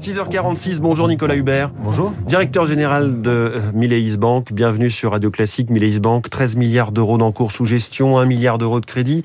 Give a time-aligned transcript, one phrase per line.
[0.00, 1.70] 6h46, bonjour Nicolas Hubert.
[1.78, 2.12] Bonjour.
[2.26, 5.70] Directeur général de euh, Mileis Bank, bienvenue sur Radio Classique.
[5.70, 9.22] Mileis Bank, 13 milliards d'euros d'encours sous gestion, 1 milliard d'euros de crédit,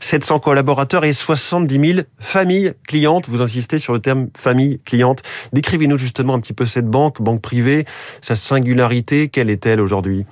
[0.00, 3.28] 700 collaborateurs et 70 000 familles clientes.
[3.28, 5.22] Vous insistez sur le terme famille cliente.
[5.52, 7.84] Décrivez-nous justement un petit peu cette banque, banque privée,
[8.22, 10.26] sa singularité, quelle est-elle aujourd'hui?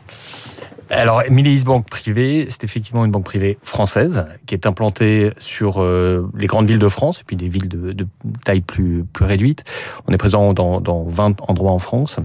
[0.95, 6.31] Alors, Mileis Banque privée, c'est effectivement une banque privée française qui est implantée sur euh,
[6.35, 8.07] les grandes villes de France et puis des villes de, de
[8.45, 9.65] taille plus, plus réduite.
[10.07, 12.19] On est présent dans, dans 20 endroits en France.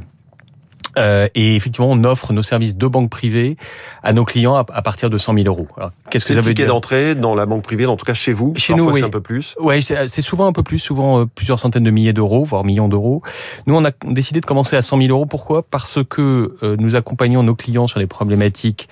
[0.97, 3.57] Euh, et effectivement, on offre nos services de banque privée
[4.03, 5.67] à nos clients à, partir de 100 000 euros.
[6.09, 8.53] Qu'est-ce que ça veut dire d'entrée dans la banque privée, en tout cas chez vous
[8.57, 8.99] Chez nous, oui.
[8.99, 9.55] c'est un peu plus.
[9.59, 12.87] Ouais, c'est souvent un peu plus, souvent euh, plusieurs centaines de milliers d'euros, voire millions
[12.87, 13.21] d'euros.
[13.67, 15.25] Nous, on a décidé de commencer à 100 000 euros.
[15.25, 15.63] Pourquoi?
[15.63, 18.89] Parce que euh, nous accompagnons nos clients sur des problématiques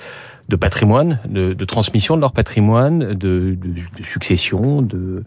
[0.49, 5.23] de patrimoine, de, de, transmission de leur patrimoine, de, de, de succession, de,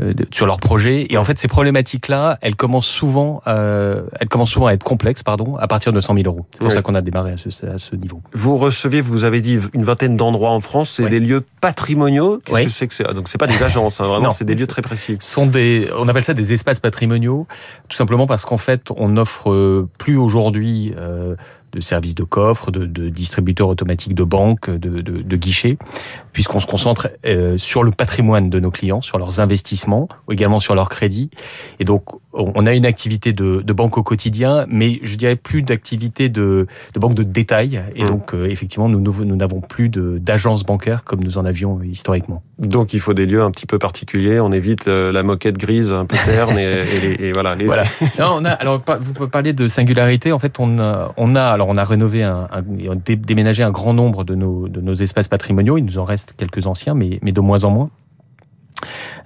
[0.00, 1.06] euh, sur leur projet.
[1.10, 5.22] Et en fait, ces problématiques-là, elles commencent souvent, euh, elles commencent souvent à être complexes,
[5.22, 6.46] pardon, à partir de 100 000 euros.
[6.50, 8.20] C'est pour ça qu'on a démarré à ce, à ce, niveau.
[8.32, 10.90] Vous recevez, vous avez dit une vingtaine d'endroits en France.
[10.96, 12.40] C'est des lieux patrimoniaux.
[12.44, 14.66] Qu'est-ce que c'est que c'est Donc c'est pas des agences, hein, vraiment, c'est des lieux
[14.66, 15.16] très précis.
[15.20, 17.46] Sont des, on appelle ça des espaces patrimoniaux,
[17.88, 21.36] tout simplement parce qu'en fait, on n'offre euh, plus aujourd'hui euh,
[21.74, 25.76] de services de coffre, de, distributeurs automatiques de banques, de, de, de guichets,
[26.32, 30.74] puisqu'on se concentre euh, sur le patrimoine de nos clients, sur leurs investissements, également sur
[30.74, 31.30] leurs crédits.
[31.80, 35.62] Et donc, on a une activité de, de banque au quotidien, mais je dirais plus
[35.62, 37.80] d'activité de, de, banque de détail.
[37.94, 38.08] Et mmh.
[38.08, 42.42] donc, euh, effectivement, nous nous n'avons plus d'agences bancaires comme nous en avions historiquement.
[42.58, 44.40] Donc, il faut des lieux un petit peu particuliers.
[44.40, 47.54] On évite euh, la moquette grise un peu terne et, et, et, voilà.
[47.54, 47.66] Les...
[47.66, 47.84] voilà.
[48.18, 50.32] Non, on a, alors, vous parlez de singularité.
[50.32, 52.62] En fait, on a, on a alors on a rénové, un, un,
[53.16, 55.78] déménagé un grand nombre de nos, de nos espaces patrimoniaux.
[55.78, 57.90] Il nous en reste quelques anciens, mais, mais de moins en moins.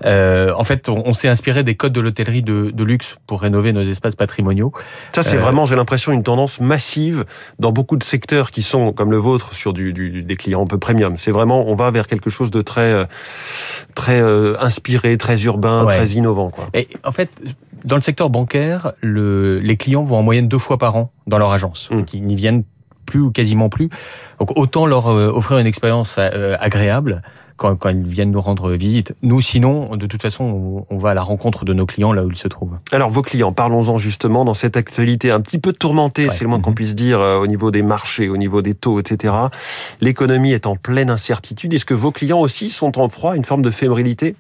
[0.04, 3.72] Euh, en fait, on, s'est inspiré des codes de l'hôtellerie de, de, luxe pour rénover
[3.72, 4.72] nos espaces patrimoniaux.
[5.12, 7.24] Ça, c'est euh, vraiment, j'ai l'impression, une tendance massive
[7.58, 10.66] dans beaucoup de secteurs qui sont, comme le vôtre, sur du, du, des clients un
[10.66, 11.16] peu premium.
[11.16, 13.04] C'est vraiment, on va vers quelque chose de très, euh,
[13.94, 15.96] très euh, inspiré, très urbain, ouais.
[15.96, 16.50] très innovant.
[16.50, 16.68] Quoi.
[16.74, 17.30] Et en fait,
[17.84, 21.38] dans le secteur bancaire, le, les clients vont en moyenne deux fois par an dans
[21.38, 21.90] leur agence.
[21.90, 21.96] Mmh.
[21.96, 22.62] Donc, ils n'y viennent
[23.04, 23.88] plus ou quasiment plus.
[24.38, 27.22] Donc autant leur offrir une expérience agréable
[27.58, 29.14] quand, quand, ils viennent nous rendre visite.
[29.22, 32.24] Nous, sinon, de toute façon, on, on, va à la rencontre de nos clients là
[32.24, 32.78] où ils se trouvent.
[32.92, 36.32] Alors, vos clients, parlons-en justement dans cette actualité un petit peu tourmentée, ouais.
[36.32, 39.00] c'est le moins qu'on puisse dire, euh, au niveau des marchés, au niveau des taux,
[39.00, 39.34] etc.
[40.00, 41.74] L'économie est en pleine incertitude.
[41.74, 44.36] Est-ce que vos clients aussi sont en proie à une forme de fébrilité?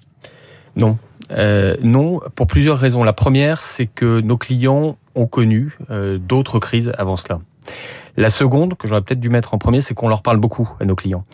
[0.76, 0.96] Non.
[1.32, 3.02] Euh, non, pour plusieurs raisons.
[3.02, 7.40] La première, c'est que nos clients ont connu euh, d'autres crises avant cela.
[8.16, 10.84] La seconde, que j'aurais peut-être dû mettre en premier, c'est qu'on leur parle beaucoup à
[10.84, 11.24] nos clients.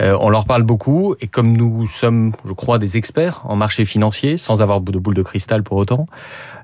[0.00, 3.84] Euh, on leur parle beaucoup et comme nous sommes, je crois, des experts en marché
[3.84, 6.06] financier, sans avoir de boule de cristal pour autant,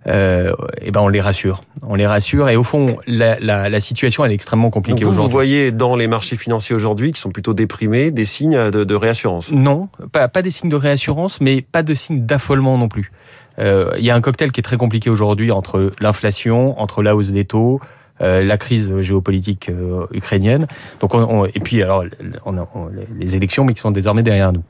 [0.06, 1.60] euh, et ben on les rassure.
[1.87, 5.25] On les rassure et au fond, la, la, la situation elle est extrêmement compliquée aujourd'hui.
[5.25, 8.94] Vous voyez dans les marchés financiers aujourd'hui qui sont plutôt déprimés des signes de, de
[8.94, 13.10] réassurance Non, pas, pas des signes de réassurance, mais pas de signes d'affolement non plus.
[13.59, 17.16] Euh, il y a un cocktail qui est très compliqué aujourd'hui entre l'inflation, entre la
[17.16, 17.81] hausse des taux,
[18.21, 20.66] euh, la crise géopolitique euh, ukrainienne.
[21.00, 22.04] Donc on, on, et puis alors
[22.44, 22.88] on a, on,
[23.19, 24.62] les élections, mais qui sont désormais derrière nous.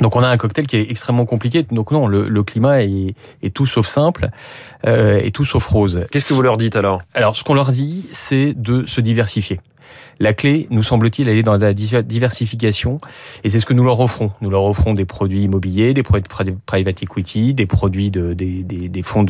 [0.00, 1.64] Donc on a un cocktail qui est extrêmement compliqué.
[1.70, 4.30] Donc non, le, le climat est, est, tout sauf simple
[4.86, 6.06] euh, et tout sauf rose.
[6.10, 7.02] Qu'est-ce que vous leur dites alors?
[7.14, 9.60] Alors ce qu'on leur dit, c'est de se diversifier.
[10.22, 13.00] La clé, nous semble-t-il, elle est dans la diversification,
[13.42, 14.30] et c'est ce que nous leur offrons.
[14.42, 18.62] Nous leur offrons des produits immobiliers, des produits de private equity, des produits de, des,
[18.62, 19.24] des, des fonds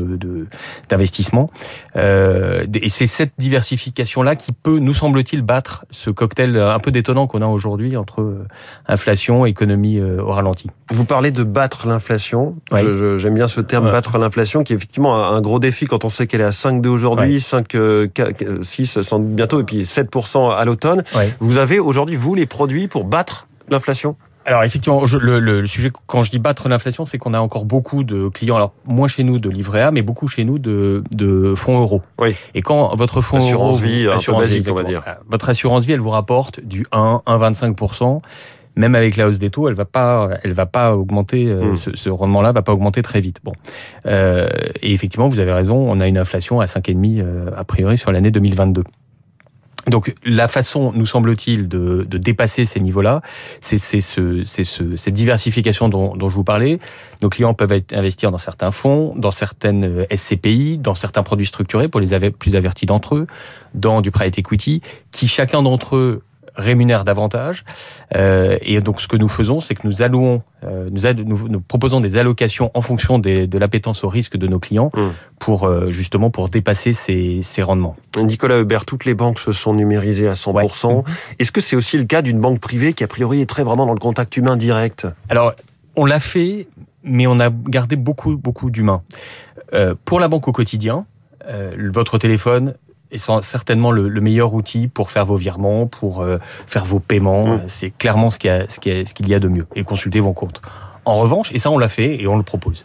[0.88, 1.48] d'investissement.
[1.94, 6.90] De, euh, et c'est cette diversification-là qui peut, nous semble-t-il, battre ce cocktail un peu
[6.90, 8.48] détonnant qu'on a aujourd'hui entre euh,
[8.88, 10.70] inflation économie euh, au ralenti.
[10.90, 12.56] Vous parlez de battre l'inflation.
[12.72, 12.80] Oui.
[13.18, 13.92] J'aime bien ce terme, ouais.
[13.92, 16.88] battre l'inflation, qui est effectivement un gros défi quand on sait qu'elle est à 5,2
[16.88, 17.38] aujourd'hui, ouais.
[17.38, 17.76] 5,
[18.62, 20.79] 6 sans bientôt, et puis 7% à l'automne.
[20.84, 21.32] Ouais.
[21.40, 24.16] Vous avez aujourd'hui, vous, les produits pour battre l'inflation?
[24.46, 27.66] Alors effectivement, je, le, le, sujet quand je dis battre l'inflation, c'est qu'on a encore
[27.66, 31.04] beaucoup de clients, alors moins chez nous de livret A, mais beaucoup chez nous de,
[31.10, 32.02] de fonds euros.
[32.18, 32.34] Oui.
[32.54, 35.04] Et quand votre fonds assurance euro, vie, assurance basique, on va dire.
[35.28, 38.22] Votre assurance vie, elle vous rapporte du 1, 1,25%
[38.76, 41.46] même avec la hausse des taux, elle va pas, elle va pas augmenter.
[41.48, 41.76] Euh, mmh.
[41.76, 43.38] ce, ce rendement-là va pas augmenter très vite.
[43.44, 43.52] Bon,
[44.06, 44.48] euh,
[44.80, 45.76] et effectivement, vous avez raison.
[45.76, 48.84] On a une inflation à 5,5 euh, a priori sur l'année 2022.
[49.90, 53.20] Donc la façon, nous semble-t-il, de, dépasser ces niveaux-là,
[53.60, 54.00] c'est ce,
[54.44, 56.78] ce, cette diversification dont, dont, je vous parlais.
[57.22, 61.88] Nos clients peuvent investir dans certains fonds, dans certaines euh, SCPI, dans certains produits structurés
[61.88, 63.26] pour les plus avertis d'entre eux,
[63.74, 66.22] dans du private equity, qui chacun d'entre eux
[66.56, 67.64] rémunèrent davantage.
[68.16, 72.00] Euh, et donc ce que nous faisons, c'est que nous allouons, euh, nous, nous, proposons
[72.00, 75.00] des allocations en fonction des, de l'appétence au risque de nos clients mmh.
[75.38, 77.96] pour euh, justement pour dépasser ces, ces, rendements.
[78.16, 81.00] Nicolas Hubert, toutes les banques se sont numérisées à 100%.
[81.00, 81.02] Mmh.
[81.38, 83.86] Est-ce que c'est aussi le cas d'une banque privée qui a priori est très vraiment
[83.86, 85.06] dans le contact humain direct?
[85.28, 85.54] Alors
[85.96, 86.68] on l'a fait,
[87.04, 89.02] mais on a gardé beaucoup beaucoup d'humains.
[90.04, 91.06] Pour la banque au quotidien,
[91.92, 92.74] votre téléphone
[93.10, 97.46] est certainement le, meilleur outil pour faire vos virements, pour euh, faire vos paiements.
[97.46, 97.60] Mmh.
[97.66, 99.66] C'est clairement ce qu'il y, a, ce qu'il y a de mieux.
[99.74, 100.60] Et consulter vos comptes.
[101.04, 102.84] En revanche, et ça on l'a fait et on le propose.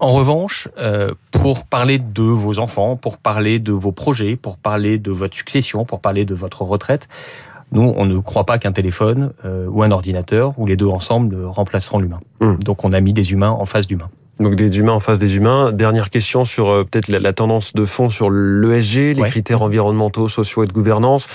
[0.00, 4.98] En revanche, euh, pour parler de vos enfants, pour parler de vos projets, pour parler
[4.98, 7.08] de votre succession, pour parler de votre retraite,
[7.72, 11.44] nous, on ne croit pas qu'un téléphone euh, ou un ordinateur ou les deux ensemble
[11.44, 12.20] remplaceront l'humain.
[12.40, 12.56] Mmh.
[12.64, 14.10] Donc on a mis des humains en face d'humains.
[14.40, 15.70] Donc des humains en face des humains.
[15.70, 20.64] Dernière question sur euh, peut-être la, tendance de fond sur l'ESG, les critères environnementaux, sociaux
[20.64, 21.26] et de gouvernance.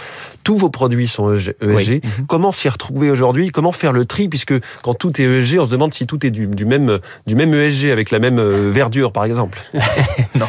[0.43, 1.55] Tous vos produits sont ESG.
[1.61, 2.25] E mhm.
[2.27, 3.49] Comment s'y retrouver aujourd'hui?
[3.49, 4.27] Comment faire le tri?
[4.27, 7.35] Puisque quand tout est ESG, on se demande si tout est du, du même, du
[7.35, 9.61] même ESG avec la même euh, verdure, par exemple.
[10.35, 10.47] non,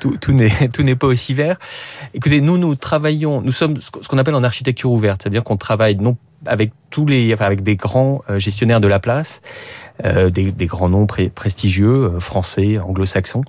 [0.00, 0.34] tout, tout,
[0.72, 1.58] tout n'est pas aussi vert.
[2.14, 5.96] Écoutez, nous, nous travaillons, nous sommes ce qu'on appelle en architecture ouverte, c'est-à-dire qu'on travaille
[5.96, 6.16] non
[6.46, 9.40] avec tous les, enfin avec des grands euh, gestionnaires de la place,
[10.04, 13.42] euh, des, des, grands noms prestigieux, euh, français, anglo-saxons,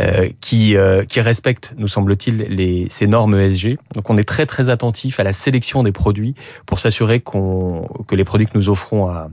[0.00, 0.76] euh, qui,
[1.08, 3.78] qui respectent, nous semble-t-il, les, ces normes ESG.
[3.94, 6.34] Donc on est très très attentif à la sélection des produits
[6.66, 9.28] pour s'assurer qu'on que les produits que nous offrons à,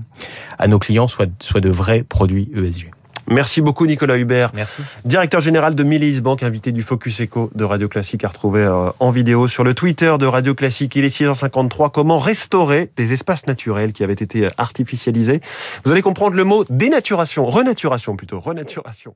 [0.58, 2.95] à nos clients soient, soient de vrais produits ESG.
[3.28, 4.52] Merci beaucoup Nicolas Hubert.
[4.54, 4.82] Merci.
[5.04, 8.90] Directeur général de Millis Bank, invité du Focus Echo de Radio Classique à retrouver euh,
[9.00, 10.96] en vidéo sur le Twitter de Radio Classique.
[10.96, 11.92] Il est 6h53.
[11.92, 15.42] Comment restaurer des espaces naturels qui avaient été artificialisés?
[15.84, 19.16] Vous allez comprendre le mot dénaturation, renaturation plutôt, renaturation.